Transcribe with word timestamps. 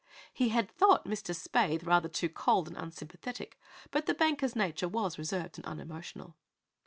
He 0.33 0.49
had 0.49 0.67
thought 0.71 1.05
Mr. 1.05 1.31
Spaythe 1.35 1.85
rather 1.85 2.09
too 2.09 2.27
cold 2.27 2.67
and 2.67 2.75
unsympathetic, 2.75 3.59
but 3.91 4.07
the 4.07 4.15
banker's 4.15 4.55
nature 4.55 4.87
was 4.89 5.19
reserved 5.19 5.59
and 5.59 5.65
unemotional. 5.67 6.35